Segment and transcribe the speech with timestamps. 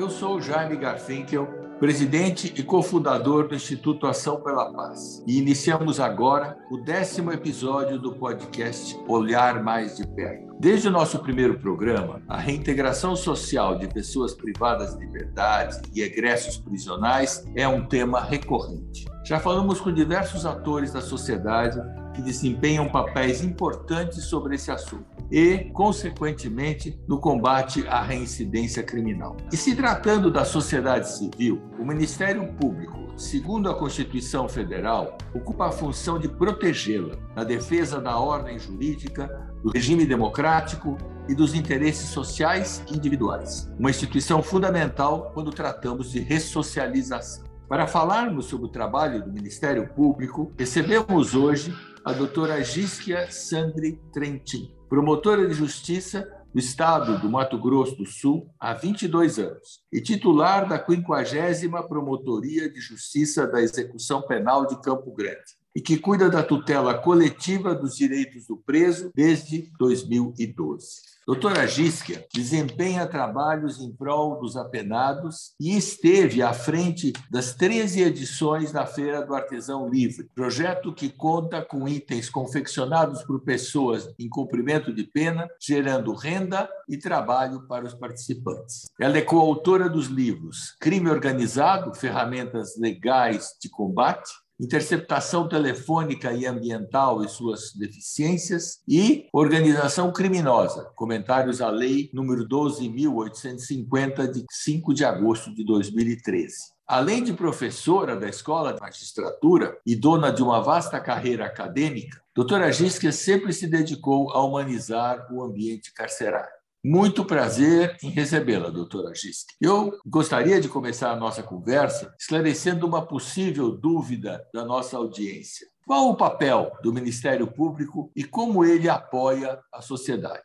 [0.00, 1.46] Eu sou Jaime Garfinkel,
[1.78, 5.22] presidente e cofundador do Instituto Ação pela Paz.
[5.26, 10.56] E iniciamos agora o décimo episódio do podcast Olhar Mais de Perto.
[10.58, 16.56] Desde o nosso primeiro programa, a reintegração social de pessoas privadas de liberdade e egressos
[16.56, 19.04] prisionais é um tema recorrente.
[19.26, 21.78] Já falamos com diversos atores da sociedade
[22.20, 29.36] que desempenham papéis importantes sobre esse assunto e, consequentemente, no combate à reincidência criminal.
[29.50, 35.72] E se tratando da sociedade civil, o Ministério Público, segundo a Constituição Federal, ocupa a
[35.72, 40.98] função de protegê-la na defesa da ordem jurídica, do regime democrático
[41.28, 43.70] e dos interesses sociais e individuais.
[43.78, 47.44] Uma instituição fundamental quando tratamos de ressocialização.
[47.68, 51.72] Para falarmos sobre o trabalho do Ministério Público, recebemos hoje
[52.04, 58.50] a doutora Giskia Sandri Trentin, promotora de justiça do Estado do Mato Grosso do Sul
[58.58, 65.12] há 22 anos e titular da 50 Promotoria de Justiça da Execução Penal de Campo
[65.12, 71.10] Grande e que cuida da tutela coletiva dos direitos do preso desde 2012.
[71.26, 78.72] Doutora Giskia desempenha trabalhos em prol dos apenados e esteve à frente das 13 edições
[78.72, 84.92] da Feira do Artesão Livre, projeto que conta com itens confeccionados por pessoas em cumprimento
[84.92, 88.90] de pena, gerando renda e trabalho para os participantes.
[88.98, 97.24] Ela é coautora dos livros Crime Organizado, Ferramentas Legais de Combate, interceptação telefônica e ambiental
[97.24, 105.54] e suas deficiências, e organização criminosa, comentários à lei número 12.850, de 5 de agosto
[105.54, 106.54] de 2013.
[106.86, 112.70] Além de professora da Escola de Magistratura e dona de uma vasta carreira acadêmica, doutora
[112.70, 116.59] Gisca sempre se dedicou a humanizar o ambiente carcerário.
[116.82, 119.54] Muito prazer em recebê-la, doutora Giske.
[119.60, 125.68] Eu gostaria de começar a nossa conversa esclarecendo uma possível dúvida da nossa audiência.
[125.86, 130.42] Qual o papel do Ministério Público e como ele apoia a sociedade?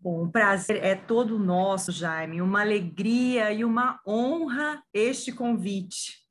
[0.00, 2.42] Bom, o prazer é todo nosso, Jaime.
[2.42, 6.27] Uma alegria e uma honra este convite.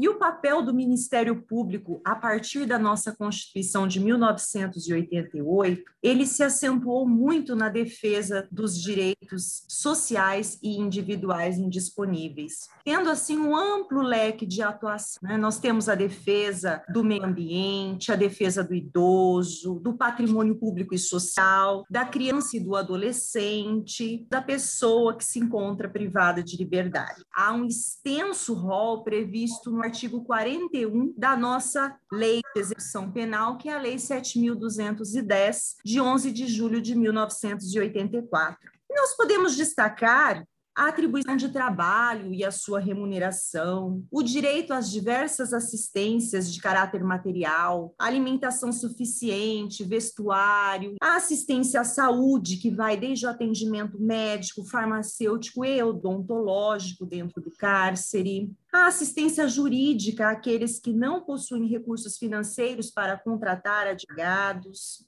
[0.00, 6.42] E o papel do Ministério Público, a partir da nossa Constituição de 1988, ele se
[6.42, 14.46] acentuou muito na defesa dos direitos sociais e individuais indisponíveis, tendo assim um amplo leque
[14.46, 15.20] de atuação.
[15.22, 15.36] Né?
[15.36, 20.98] Nós temos a defesa do meio ambiente, a defesa do idoso, do patrimônio público e
[20.98, 27.22] social, da criança e do adolescente, da pessoa que se encontra privada de liberdade.
[27.34, 33.68] Há um extenso rol previsto no artigo 41 da nossa Lei de Execução Penal, que
[33.68, 38.70] é a Lei 7.210, de 11 de julho de 1984.
[38.88, 40.44] E nós podemos destacar
[40.80, 47.04] a atribuição de trabalho e a sua remuneração, o direito às diversas assistências de caráter
[47.04, 55.66] material, alimentação suficiente, vestuário, a assistência à saúde, que vai desde o atendimento médico, farmacêutico
[55.66, 63.18] e odontológico dentro do cárcere, a assistência jurídica àqueles que não possuem recursos financeiros para
[63.18, 65.04] contratar advogados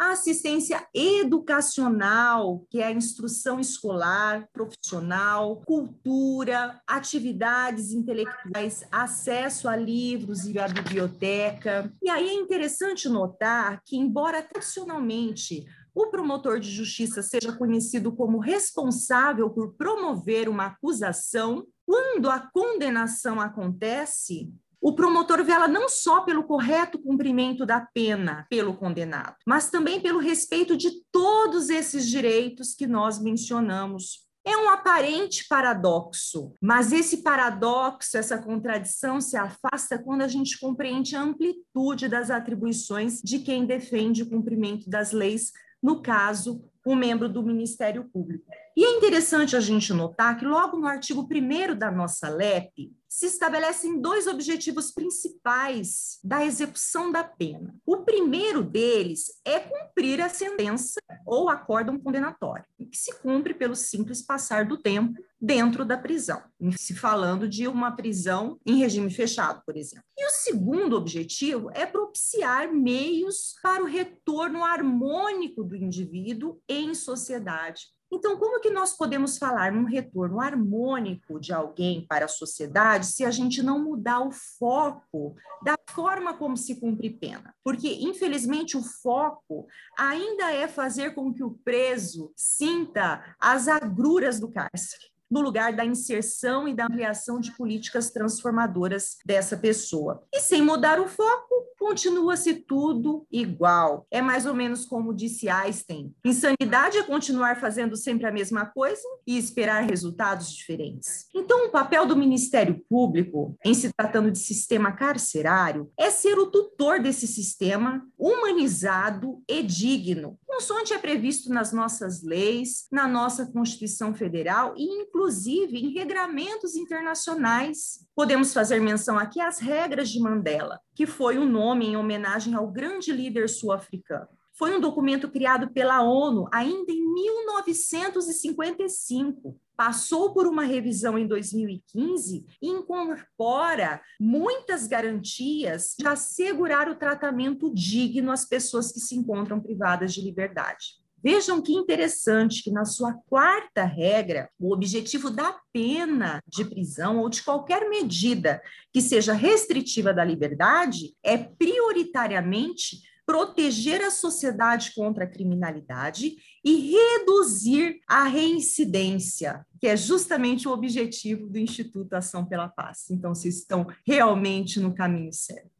[0.00, 10.46] a assistência educacional, que é a instrução escolar, profissional, cultura, atividades intelectuais, acesso a livros
[10.46, 11.92] e à biblioteca.
[12.02, 18.38] E aí é interessante notar que, embora tradicionalmente o promotor de justiça seja conhecido como
[18.38, 26.44] responsável por promover uma acusação, quando a condenação acontece, o promotor vela não só pelo
[26.44, 32.86] correto cumprimento da pena pelo condenado, mas também pelo respeito de todos esses direitos que
[32.86, 34.28] nós mencionamos.
[34.42, 41.14] É um aparente paradoxo, mas esse paradoxo, essa contradição se afasta quando a gente compreende
[41.14, 45.52] a amplitude das atribuições de quem defende o cumprimento das leis,
[45.82, 48.46] no caso, o membro do Ministério Público.
[48.80, 53.26] E é interessante a gente notar que, logo no artigo 1 da nossa LEP, se
[53.26, 57.76] estabelecem dois objetivos principais da execução da pena.
[57.84, 64.22] O primeiro deles é cumprir a sentença ou acórdão condenatório, que se cumpre pelo simples
[64.22, 66.42] passar do tempo dentro da prisão,
[66.78, 70.06] se falando de uma prisão em regime fechado, por exemplo.
[70.16, 77.82] E o segundo objetivo é propiciar meios para o retorno harmônico do indivíduo em sociedade
[78.12, 83.24] então, como que nós podemos falar num retorno harmônico de alguém para a sociedade se
[83.24, 87.54] a gente não mudar o foco da forma como se cumpre pena?
[87.62, 89.66] Porque, infelizmente, o foco
[89.96, 95.10] ainda é fazer com que o preso sinta as agruras do cárcere.
[95.30, 100.24] no lugar da inserção e da ampliação de políticas transformadoras dessa pessoa.
[100.34, 104.06] E sem mudar o foco, continua-se tudo igual.
[104.10, 109.02] É mais ou menos como disse Einstein: insanidade é continuar fazendo sempre a mesma coisa
[109.26, 111.26] e esperar resultados diferentes.
[111.34, 116.50] Então, o papel do Ministério Público, em se tratando de sistema carcerário, é ser o
[116.50, 124.14] tutor desse sistema humanizado e digno, consoante é previsto nas nossas leis, na nossa Constituição
[124.14, 128.06] Federal e, inclusive, em regramentos internacionais.
[128.14, 132.70] Podemos fazer menção aqui às regras de Mandela, que foi um nome em homenagem ao
[132.70, 134.28] grande líder sul-africano.
[134.52, 142.44] Foi um documento criado pela ONU ainda em 1955 passou por uma revisão em 2015
[142.60, 150.12] e incorpora muitas garantias de assegurar o tratamento digno às pessoas que se encontram privadas
[150.12, 150.99] de liberdade.
[151.22, 157.28] Vejam que interessante que na sua quarta regra, o objetivo da pena de prisão ou
[157.28, 158.62] de qualquer medida
[158.92, 166.34] que seja restritiva da liberdade é prioritariamente proteger a sociedade contra a criminalidade
[166.64, 173.08] e reduzir a reincidência, que é justamente o objetivo do Instituto Ação pela Paz.
[173.08, 175.79] Então, vocês estão realmente no caminho certo.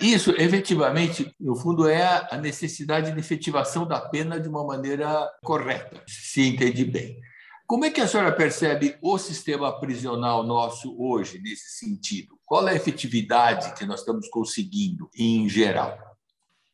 [0.00, 6.02] Isso, efetivamente, no fundo, é a necessidade de efetivação da pena de uma maneira correta,
[6.06, 7.20] se entende bem.
[7.66, 12.38] Como é que a senhora percebe o sistema prisional nosso hoje, nesse sentido?
[12.44, 15.96] Qual é a efetividade que nós estamos conseguindo em geral?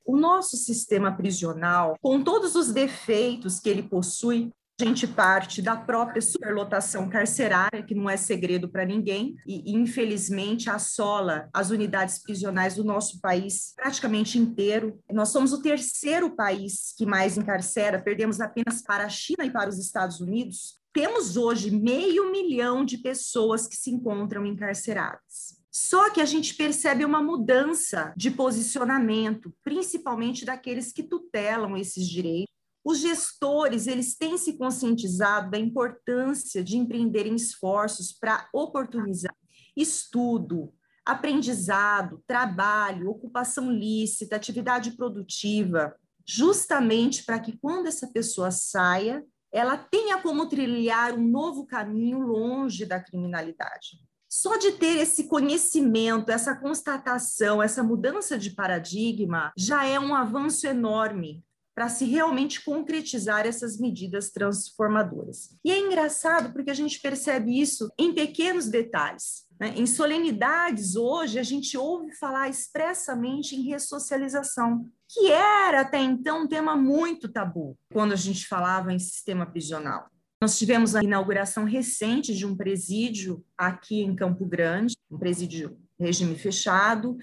[0.05, 4.51] O nosso sistema prisional, com todos os defeitos que ele possui,
[4.81, 11.49] gente parte da própria superlotação carcerária, que não é segredo para ninguém, e infelizmente assola
[11.53, 14.99] as unidades prisionais do nosso país praticamente inteiro.
[15.13, 19.69] Nós somos o terceiro país que mais encarcera, perdemos apenas para a China e para
[19.69, 20.81] os Estados Unidos.
[20.95, 25.61] Temos hoje meio milhão de pessoas que se encontram encarceradas.
[25.71, 32.51] Só que a gente percebe uma mudança de posicionamento, principalmente daqueles que tutelam esses direitos.
[32.85, 39.35] Os gestores, eles têm se conscientizado da importância de empreenderem esforços para oportunizar
[39.77, 40.73] estudo,
[41.05, 45.95] aprendizado, trabalho, ocupação lícita, atividade produtiva,
[46.27, 52.87] justamente para que quando essa pessoa saia, ela tenha como trilhar um novo caminho longe
[52.87, 53.99] da criminalidade.
[54.29, 60.69] Só de ter esse conhecimento, essa constatação, essa mudança de paradigma, já é um avanço
[60.69, 61.43] enorme
[61.81, 65.57] para se realmente concretizar essas medidas transformadoras.
[65.65, 69.47] E é engraçado porque a gente percebe isso em pequenos detalhes.
[69.59, 69.73] Né?
[69.75, 76.47] Em solenidades, hoje, a gente ouve falar expressamente em ressocialização, que era até então um
[76.47, 80.07] tema muito tabu quando a gente falava em sistema prisional.
[80.39, 86.37] Nós tivemos a inauguração recente de um presídio aqui em Campo Grande, um presídio regime
[86.37, 87.17] fechado,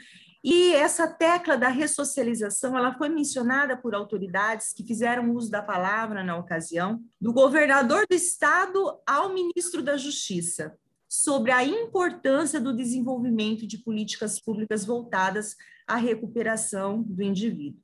[0.44, 6.24] e essa tecla da ressocialização, ela foi mencionada por autoridades que fizeram uso da palavra
[6.24, 10.78] na ocasião, do governador do estado ao ministro da Justiça,
[11.10, 15.56] sobre a importância do desenvolvimento de políticas públicas voltadas
[15.88, 17.82] à recuperação do indivíduo.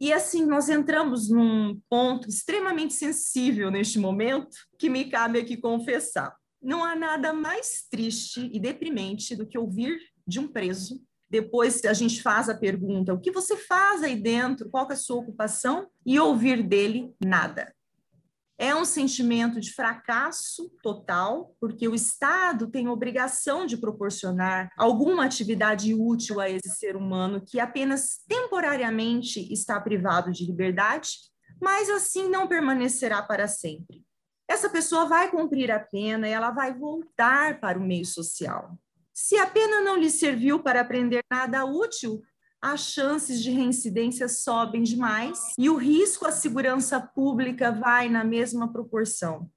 [0.00, 6.34] E assim, nós entramos num ponto extremamente sensível neste momento, que me cabe aqui confessar.
[6.60, 11.00] Não há nada mais triste e deprimente do que ouvir de um preso.
[11.32, 14.68] Depois a gente faz a pergunta: o que você faz aí dentro?
[14.68, 15.88] Qual é a sua ocupação?
[16.04, 17.74] E ouvir dele nada.
[18.58, 25.94] É um sentimento de fracasso total, porque o Estado tem obrigação de proporcionar alguma atividade
[25.94, 31.12] útil a esse ser humano que apenas temporariamente está privado de liberdade,
[31.58, 34.04] mas assim não permanecerá para sempre.
[34.46, 38.78] Essa pessoa vai cumprir a pena e ela vai voltar para o meio social.
[39.12, 42.22] Se a pena não lhe serviu para aprender nada útil,
[42.60, 48.72] as chances de reincidência sobem demais e o risco à segurança pública vai na mesma
[48.72, 49.50] proporção.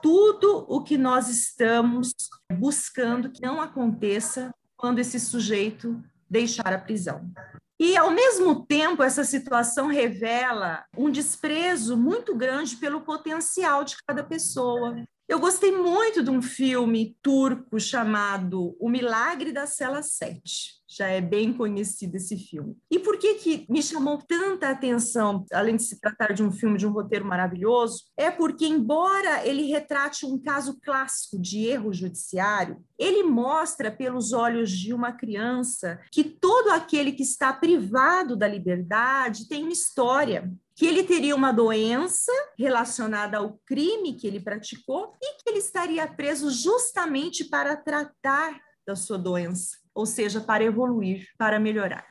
[0.00, 2.12] Tudo o que nós estamos
[2.52, 7.30] buscando que não aconteça quando esse sujeito deixar a prisão.
[7.78, 14.22] E, ao mesmo tempo, essa situação revela um desprezo muito grande pelo potencial de cada
[14.22, 14.94] pessoa.
[15.32, 21.22] Eu gostei muito de um filme turco chamado O Milagre da Cela 7 já é
[21.22, 22.76] bem conhecido esse filme.
[22.90, 26.76] E por que, que me chamou tanta atenção, além de se tratar de um filme
[26.76, 28.04] de um roteiro maravilhoso?
[28.14, 34.70] É porque, embora ele retrate um caso clássico de erro judiciário, ele mostra pelos olhos
[34.70, 40.86] de uma criança que todo aquele que está privado da liberdade tem uma história, que
[40.88, 46.50] ele teria uma doença relacionada ao crime que ele praticou e que ele estaria preso
[46.50, 52.04] justamente para tratar da sua doença, ou seja, para evoluir, para melhorar.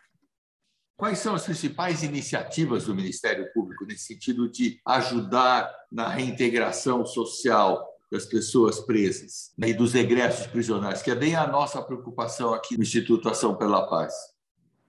[0.96, 7.86] Quais são as principais iniciativas do Ministério Público nesse sentido de ajudar na reintegração social
[8.10, 12.78] das pessoas presas né, e dos egressos prisionais, que é bem a nossa preocupação aqui
[12.78, 14.14] no Instituto Ação pela Paz?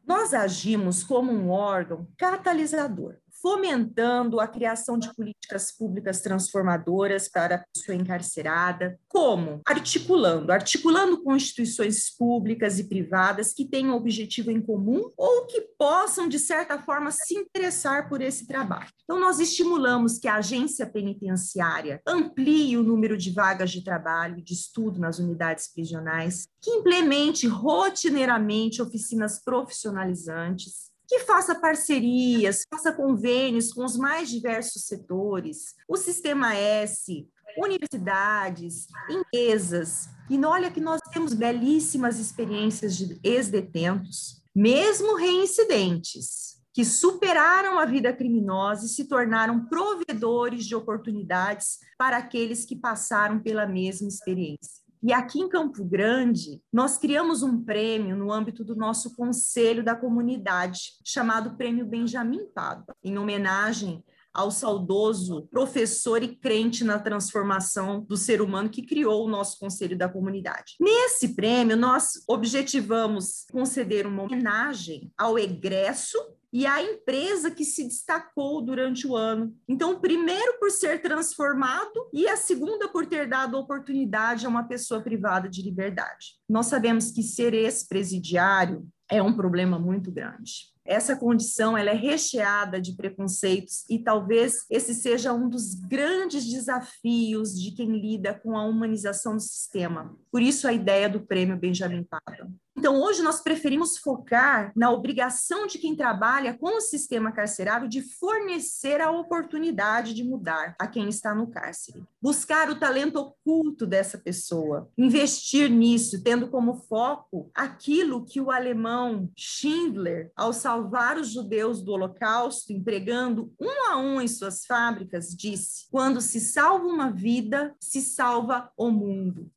[0.07, 7.65] Nós agimos como um órgão catalisador fomentando a criação de políticas públicas transformadoras para a
[7.75, 8.97] pessoa encarcerada.
[9.09, 9.61] Como?
[9.67, 16.29] Articulando, articulando com instituições públicas e privadas que tenham objetivo em comum ou que possam,
[16.29, 18.89] de certa forma, se interessar por esse trabalho.
[19.03, 24.43] Então, nós estimulamos que a agência penitenciária amplie o número de vagas de trabalho e
[24.43, 33.71] de estudo nas unidades prisionais, que implemente rotineiramente oficinas profissionalizantes, que faça parcerias, faça convênios
[33.71, 37.29] com os mais diversos setores, o Sistema S,
[37.59, 40.09] universidades, empresas.
[40.31, 48.11] E olha que nós temos belíssimas experiências de ex-detentos, mesmo reincidentes, que superaram a vida
[48.15, 54.82] criminosa e se tornaram provedores de oportunidades para aqueles que passaram pela mesma experiência.
[55.03, 59.97] E aqui em Campo Grande, nós criamos um prêmio no âmbito do nosso Conselho da
[59.97, 68.17] Comunidade, chamado Prêmio Benjamin Pádua, em homenagem ao saudoso professor e crente na transformação do
[68.17, 70.77] ser humano que criou o nosso Conselho da Comunidade.
[70.81, 76.17] Nesse prêmio, nós objetivamos conceder uma homenagem ao egresso
[76.53, 79.57] e a empresa que se destacou durante o ano.
[79.67, 85.01] Então, primeiro por ser transformado e a segunda por ter dado oportunidade a uma pessoa
[85.01, 86.37] privada de liberdade.
[86.49, 90.73] Nós sabemos que ser ex-presidiário é um problema muito grande.
[90.85, 97.53] Essa condição ela é recheada de preconceitos e talvez esse seja um dos grandes desafios
[97.61, 100.17] de quem lida com a humanização do sistema.
[100.31, 102.51] Por isso a ideia do prêmio Benjamin Papa.
[102.77, 108.03] Então, hoje nós preferimos focar na obrigação de quem trabalha com o sistema carcerário de
[108.03, 112.03] fornecer a oportunidade de mudar a quem está no cárcere.
[112.21, 119.31] Buscar o talento oculto dessa pessoa, investir nisso, tendo como foco aquilo que o alemão
[119.37, 125.87] Schindler, ao salvar os judeus do Holocausto, empregando um a um em suas fábricas, disse:
[125.91, 129.51] quando se salva uma vida, se salva o mundo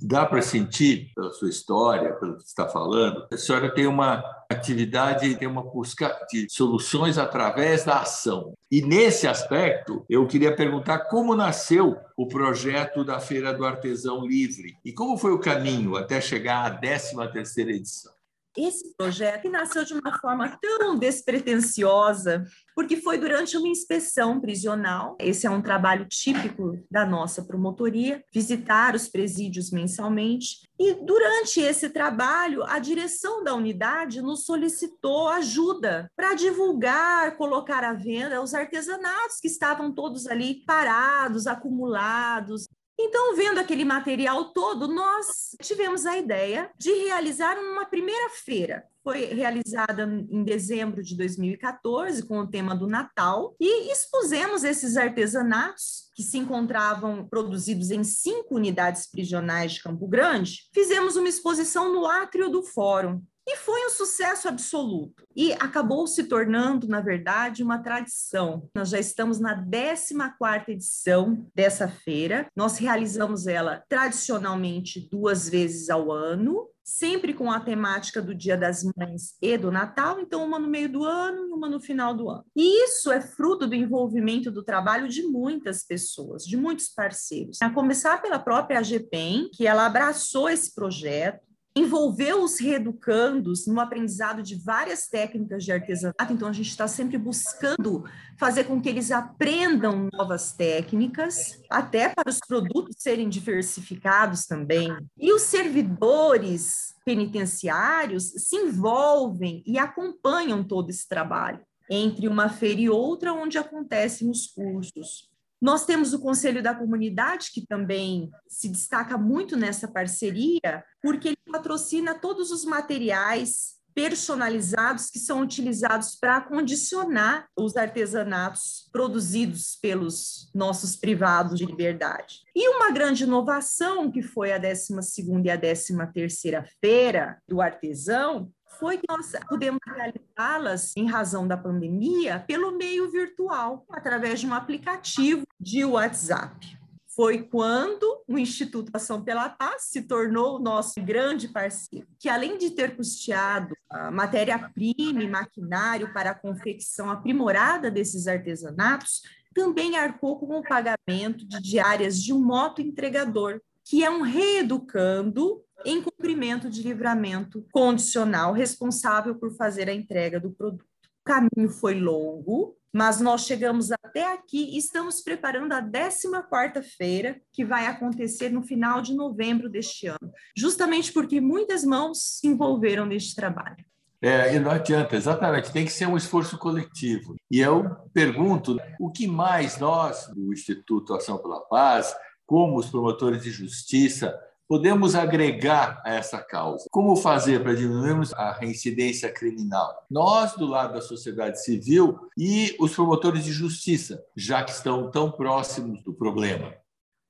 [0.00, 5.36] dá para sentir, pela sua história, pelo que está falando, a senhora tem uma atividade,
[5.36, 8.52] tem uma busca de soluções através da ação.
[8.70, 14.76] E nesse aspecto, eu queria perguntar como nasceu o projeto da Feira do Artesão Livre
[14.84, 18.12] e como foi o caminho até chegar à 13ª edição.
[18.56, 22.44] Esse projeto nasceu de uma forma tão despretensiosa,
[22.74, 25.16] porque foi durante uma inspeção prisional.
[25.18, 30.68] Esse é um trabalho típico da nossa promotoria, visitar os presídios mensalmente.
[30.78, 37.94] E durante esse trabalho, a direção da unidade nos solicitou ajuda para divulgar, colocar à
[37.94, 42.66] venda os artesanatos que estavam todos ali parados, acumulados.
[43.04, 48.84] Então, vendo aquele material todo, nós tivemos a ideia de realizar uma primeira feira.
[49.02, 56.12] Foi realizada em dezembro de 2014, com o tema do Natal, e expusemos esses artesanatos
[56.14, 60.68] que se encontravam produzidos em cinco unidades prisionais de Campo Grande.
[60.72, 65.26] Fizemos uma exposição no átrio do Fórum, e foi um sucesso absoluto.
[65.34, 68.68] E acabou se tornando, na verdade, uma tradição.
[68.74, 72.46] Nós já estamos na 14ª edição dessa feira.
[72.54, 78.84] Nós realizamos ela tradicionalmente duas vezes ao ano, sempre com a temática do Dia das
[78.96, 82.28] Mães e do Natal, então uma no meio do ano e uma no final do
[82.28, 82.44] ano.
[82.56, 87.60] E isso é fruto do envolvimento do trabalho de muitas pessoas, de muitos parceiros.
[87.62, 94.42] A começar pela própria AGPEM, que ela abraçou esse projeto, envolveu os reeducandos no aprendizado
[94.42, 98.04] de várias técnicas de artesanato, então a gente está sempre buscando
[98.38, 104.94] fazer com que eles aprendam novas técnicas, até para os produtos serem diversificados também.
[105.18, 111.60] E os servidores penitenciários se envolvem e acompanham todo esse trabalho
[111.90, 115.31] entre uma feira e outra, onde acontecem os cursos.
[115.62, 121.36] Nós temos o Conselho da Comunidade, que também se destaca muito nessa parceria, porque ele
[121.52, 130.96] patrocina todos os materiais personalizados que são utilizados para condicionar os artesanatos produzidos pelos nossos
[130.96, 132.40] privados de liberdade.
[132.56, 138.50] E uma grande inovação, que foi a 12ª e a 13ª feira do artesão,
[138.80, 144.54] foi que nós pudemos realizá-las, em razão da pandemia, pelo meio virtual, através de um
[144.54, 146.76] aplicativo de WhatsApp
[147.14, 152.70] foi quando o Instituto Ação pela Paz se tornou nosso grande parceiro, que além de
[152.70, 153.74] ter custeado
[154.12, 159.22] matéria-prima e maquinário para a confecção aprimorada desses artesanatos,
[159.54, 165.62] também arcou com o pagamento de diárias de um moto entregador, que é um reeducando
[165.84, 170.86] em cumprimento de livramento condicional responsável por fazer a entrega do produto.
[171.20, 177.64] O caminho foi longo, mas nós chegamos até aqui e estamos preparando a 14ª-feira, que
[177.64, 183.34] vai acontecer no final de novembro deste ano, justamente porque muitas mãos se envolveram neste
[183.34, 183.84] trabalho.
[184.20, 187.34] É, e não adianta, exatamente, tem que ser um esforço coletivo.
[187.50, 192.14] E eu pergunto, o que mais nós, do Instituto Ação pela Paz,
[192.46, 194.32] como os promotores de justiça,
[194.72, 196.86] podemos agregar a essa causa?
[196.90, 200.06] Como fazer para diminuirmos a reincidência criminal?
[200.10, 205.30] Nós, do lado da sociedade civil e os promotores de justiça, já que estão tão
[205.30, 206.72] próximos do problema.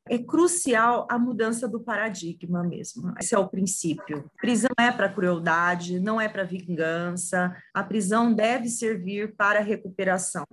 [0.08, 3.12] É crucial a mudança do paradigma mesmo.
[3.18, 4.30] Esse é o princípio.
[4.40, 7.56] Prisão é para crueldade, não é para vingança.
[7.74, 10.46] A prisão deve servir para recuperação.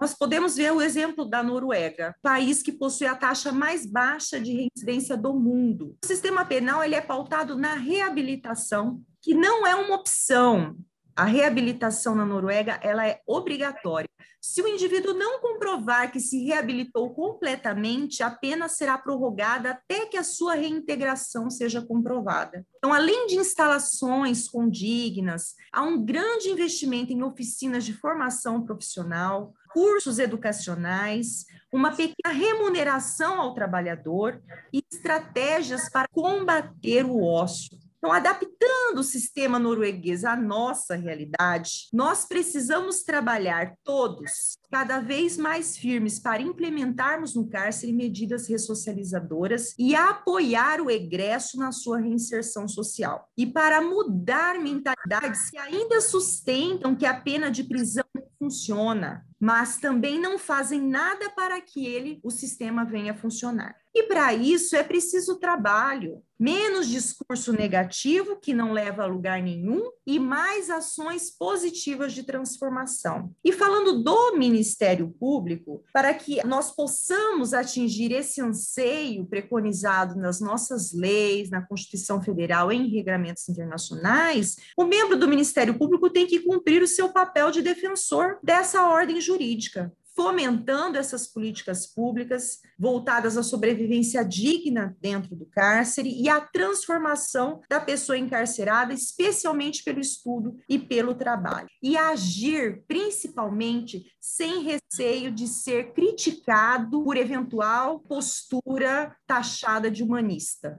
[0.00, 4.52] Nós podemos ver o exemplo da Noruega, país que possui a taxa mais baixa de
[4.52, 5.96] reincidência do mundo.
[6.04, 10.76] O sistema penal ele é pautado na reabilitação, que não é uma opção.
[11.16, 14.08] A reabilitação na Noruega ela é obrigatória.
[14.40, 20.18] Se o indivíduo não comprovar que se reabilitou completamente, a pena será prorrogada até que
[20.18, 22.64] a sua reintegração seja comprovada.
[22.76, 30.18] Então, além de instalações condignas, há um grande investimento em oficinas de formação profissional, cursos
[30.18, 37.83] educacionais, uma pequena remuneração ao trabalhador e estratégias para combater o ócio.
[38.04, 45.74] Então, adaptando o sistema norueguês à nossa realidade, nós precisamos trabalhar todos cada vez mais
[45.74, 53.26] firmes para implementarmos no cárcere medidas ressocializadoras e apoiar o egresso na sua reinserção social.
[53.38, 58.04] E para mudar mentalidades que ainda sustentam que a pena de prisão
[58.38, 63.76] funciona, mas também não fazem nada para que ele, o sistema, venha funcionar.
[63.94, 69.88] E para isso é preciso trabalho, menos discurso negativo, que não leva a lugar nenhum,
[70.04, 73.30] e mais ações positivas de transformação.
[73.44, 80.92] E falando do Ministério Público, para que nós possamos atingir esse anseio preconizado nas nossas
[80.92, 86.82] leis, na Constituição Federal, em regramentos internacionais, o membro do Ministério Público tem que cumprir
[86.82, 94.24] o seu papel de defensor dessa ordem jurídica fomentando essas políticas públicas voltadas à sobrevivência
[94.24, 101.14] digna dentro do cárcere e à transformação da pessoa encarcerada, especialmente pelo estudo e pelo
[101.14, 101.68] trabalho.
[101.82, 110.78] E agir, principalmente, sem receio de ser criticado por eventual postura taxada de humanista.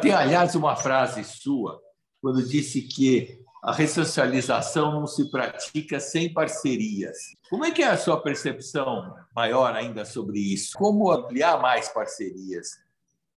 [0.00, 1.78] Tem, aliás, uma frase sua,
[2.22, 7.34] quando disse que a ressocialização não se pratica sem parcerias.
[7.48, 10.76] Como é que é a sua percepção maior ainda sobre isso?
[10.76, 12.78] Como ampliar mais parcerias?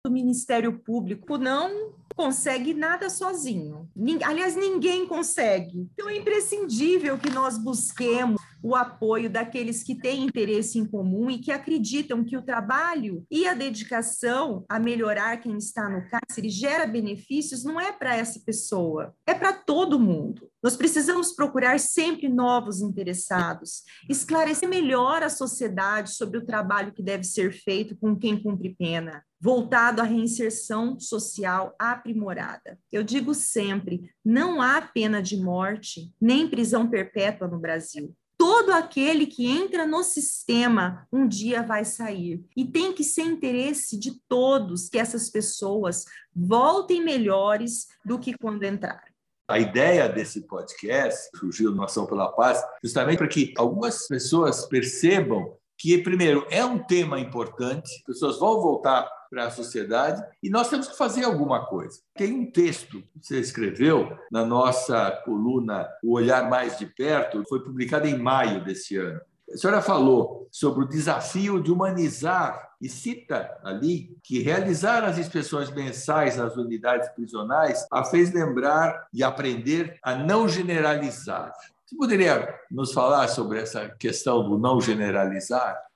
[0.06, 3.90] O Ministério Público não consegue nada sozinho.
[4.26, 5.90] Aliás, ninguém consegue.
[5.94, 11.40] Então é imprescindível que nós busquemos o apoio daqueles que têm interesse em comum e
[11.40, 16.86] que acreditam que o trabalho e a dedicação a melhorar quem está no cárcere gera
[16.86, 20.50] benefícios, não é para essa pessoa, é para todo mundo.
[20.62, 27.24] Nós precisamos procurar sempre novos interessados, esclarecer melhor a sociedade sobre o trabalho que deve
[27.24, 32.78] ser feito com quem cumpre pena, voltado à reinserção social aprimorada.
[32.92, 38.14] Eu digo sempre: não há pena de morte nem prisão perpétua no Brasil
[38.58, 42.44] todo aquele que entra no sistema um dia vai sair.
[42.56, 48.64] E tem que ser interesse de todos que essas pessoas voltem melhores do que quando
[48.64, 49.14] entraram.
[49.48, 55.56] A ideia desse podcast surgiu no Ação pela Paz justamente para que algumas pessoas percebam
[55.78, 60.70] que, primeiro, é um tema importante, as pessoas vão voltar para a sociedade e nós
[60.70, 62.00] temos que fazer alguma coisa.
[62.16, 67.64] Tem um texto que você escreveu na nossa coluna O Olhar Mais de Perto, foi
[67.64, 69.20] publicado em maio desse ano.
[69.54, 75.72] A senhora falou sobre o desafio de humanizar e cita ali que realizar as inspeções
[75.72, 81.54] mensais nas unidades prisionais a fez lembrar e aprender a não generalizar.
[81.86, 85.87] Você poderia nos falar sobre essa questão do não generalizar?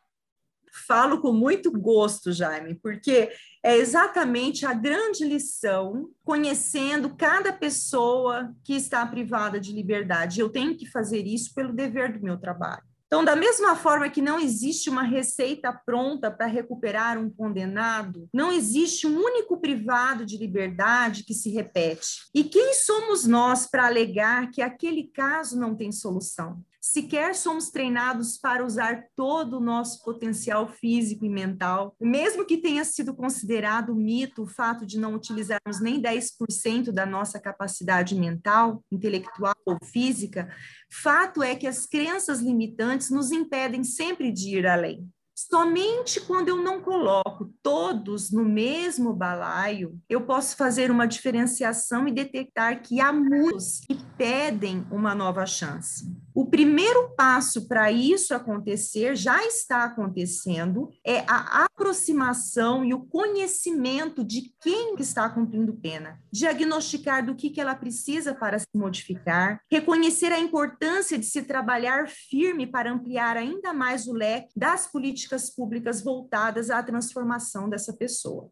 [0.87, 3.29] Falo com muito gosto, Jaime, porque
[3.63, 10.39] é exatamente a grande lição, conhecendo cada pessoa que está privada de liberdade.
[10.39, 12.83] Eu tenho que fazer isso pelo dever do meu trabalho.
[13.11, 18.53] Então, da mesma forma que não existe uma receita pronta para recuperar um condenado, não
[18.53, 22.29] existe um único privado de liberdade que se repete.
[22.33, 26.63] E quem somos nós para alegar que aquele caso não tem solução?
[26.81, 31.95] Sequer somos treinados para usar todo o nosso potencial físico e mental.
[32.01, 37.39] Mesmo que tenha sido considerado mito o fato de não utilizarmos nem 10% da nossa
[37.39, 40.51] capacidade mental, intelectual ou física,
[40.91, 45.07] fato é que as crenças limitantes nos impedem sempre de ir além.
[45.35, 52.11] Somente quando eu não coloco todos no mesmo balaio, eu posso fazer uma diferenciação e
[52.11, 56.05] detectar que há muitos que pedem uma nova chance.
[56.33, 64.23] O primeiro passo para isso acontecer, já está acontecendo, é a aproximação e o conhecimento
[64.23, 70.31] de quem está cumprindo pena, diagnosticar do que, que ela precisa para se modificar, reconhecer
[70.31, 76.01] a importância de se trabalhar firme para ampliar ainda mais o leque das políticas públicas
[76.01, 78.49] voltadas à transformação dessa pessoa.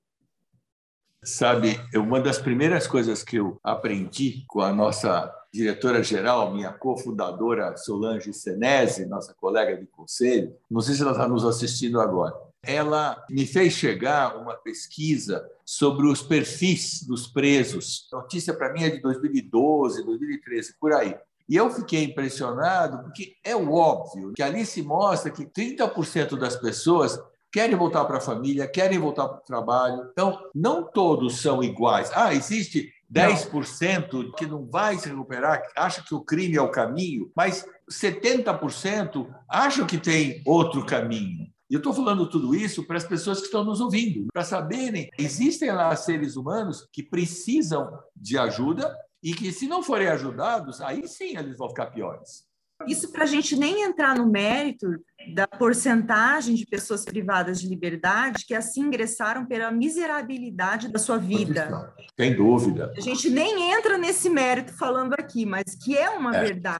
[1.24, 8.34] Sabe, uma das primeiras coisas que eu aprendi com a nossa diretora-geral, minha cofundadora Solange
[8.34, 13.46] Senese, nossa colega de conselho, não sei se ela está nos assistindo agora, ela me
[13.46, 18.08] fez chegar uma pesquisa sobre os perfis dos presos.
[18.12, 21.16] Notícia para mim é de 2012, 2013, por aí.
[21.48, 27.20] E eu fiquei impressionado porque é óbvio que ali se mostra que 30% das pessoas
[27.52, 30.10] querem voltar para a família, querem voltar para o trabalho.
[30.12, 32.12] Então, não todos são iguais.
[32.14, 34.32] Ah, existe 10% não.
[34.34, 39.86] que não vai se recuperar, acha que o crime é o caminho, mas 70% acham
[39.86, 41.48] que tem outro caminho.
[41.69, 45.10] E eu estou falando tudo isso para as pessoas que estão nos ouvindo, para saberem,
[45.19, 51.08] existem lá seres humanos que precisam de ajuda e que, se não forem ajudados, aí
[51.08, 52.49] sim eles vão ficar piores.
[52.88, 54.88] Isso para a gente nem entrar no mérito
[55.34, 61.94] da porcentagem de pessoas privadas de liberdade que assim ingressaram pela miserabilidade da sua vida.
[62.18, 62.94] Sem dúvida.
[62.96, 66.42] A gente nem entra nesse mérito falando aqui, mas que é uma é.
[66.42, 66.80] verdade.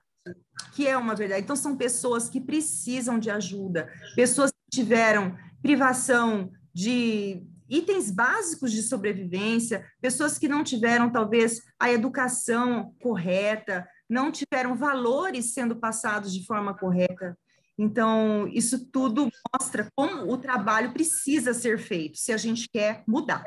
[0.74, 1.42] Que é uma verdade.
[1.42, 8.82] Então, são pessoas que precisam de ajuda, pessoas que tiveram privação de itens básicos de
[8.82, 16.46] sobrevivência, pessoas que não tiveram, talvez, a educação correta, não tiveram valores sendo passados de
[16.46, 17.38] forma correta.
[17.78, 23.44] Então, isso tudo mostra como o trabalho precisa ser feito se a gente quer mudar.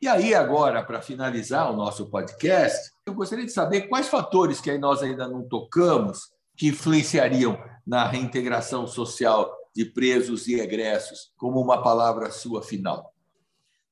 [0.00, 4.78] E aí, agora, para finalizar o nosso podcast, eu gostaria de saber quais fatores que
[4.78, 11.82] nós ainda não tocamos que influenciariam na reintegração social de presos e egressos, como uma
[11.82, 13.12] palavra sua final.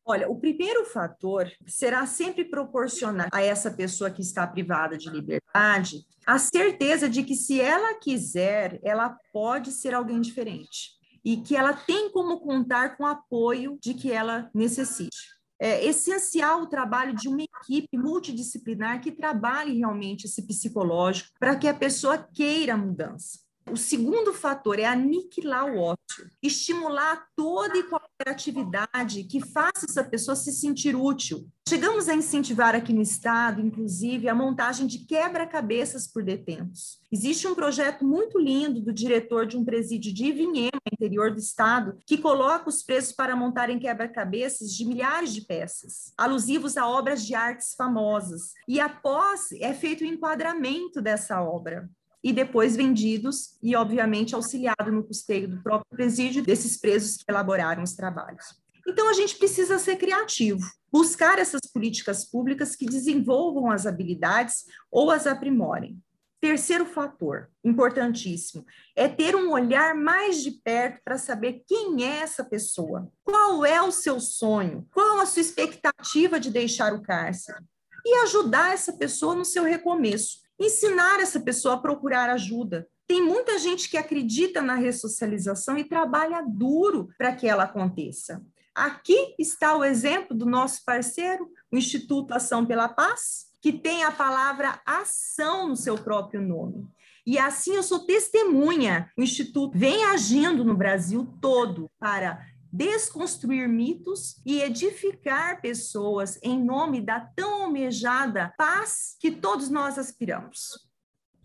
[0.09, 6.07] Olha, o primeiro fator será sempre proporcionar a essa pessoa que está privada de liberdade
[6.25, 11.73] a certeza de que, se ela quiser, ela pode ser alguém diferente e que ela
[11.73, 15.35] tem como contar com o apoio de que ela necessite.
[15.59, 21.67] É essencial o trabalho de uma equipe multidisciplinar que trabalhe realmente esse psicológico para que
[21.67, 23.41] a pessoa queira a mudança.
[23.71, 25.99] O segundo fator é aniquilar o ócio,
[26.43, 31.49] estimular toda e qualquer atividade que faça essa pessoa se sentir útil.
[31.69, 37.01] Chegamos a incentivar aqui no Estado, inclusive, a montagem de quebra-cabeças por detentos.
[37.11, 41.99] Existe um projeto muito lindo do diretor de um presídio de Ivinhema, interior do Estado,
[42.07, 47.35] que coloca os presos para montarem quebra-cabeças de milhares de peças, alusivos a obras de
[47.35, 48.53] artes famosas.
[48.69, 51.91] E após é feito o enquadramento dessa obra
[52.23, 57.83] e depois vendidos e, obviamente, auxiliado no custeio do próprio presídio desses presos que elaboraram
[57.83, 58.45] os trabalhos.
[58.87, 60.61] Então, a gente precisa ser criativo,
[60.93, 66.01] buscar essas políticas públicas que desenvolvam as habilidades ou as aprimorem.
[66.41, 72.45] Terceiro fator, importantíssimo, é ter um olhar mais de perto para saber quem é essa
[72.45, 77.59] pessoa, qual é o seu sonho, qual a sua expectativa de deixar o cárcere,
[78.05, 82.87] e ajudar essa pessoa no seu recomeço ensinar essa pessoa a procurar ajuda.
[83.07, 88.43] Tem muita gente que acredita na ressocialização e trabalha duro para que ela aconteça.
[88.75, 94.13] Aqui está o exemplo do nosso parceiro, o Instituto Ação pela Paz, que tem a
[94.13, 96.87] palavra ação no seu próprio nome.
[97.27, 99.11] E assim eu sou testemunha.
[99.17, 102.41] O Instituto vem agindo no Brasil todo para
[102.73, 110.87] desconstruir mitos e edificar pessoas em nome da tão almejada paz que todos nós aspiramos.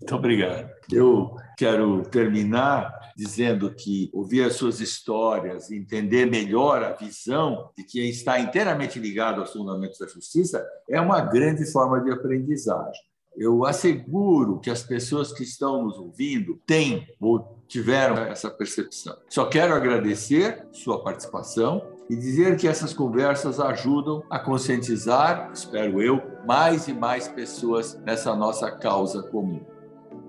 [0.01, 0.67] Muito obrigado.
[0.91, 8.09] Eu quero terminar dizendo que ouvir as suas histórias, entender melhor a visão de quem
[8.09, 13.10] está inteiramente ligado aos fundamentos da justiça é uma grande forma de aprendizagem.
[13.35, 19.15] Eu asseguro que as pessoas que estão nos ouvindo têm ou tiveram essa percepção.
[19.29, 26.21] Só quero agradecer sua participação e dizer que essas conversas ajudam a conscientizar, espero eu,
[26.45, 29.65] mais e mais pessoas nessa nossa causa comum.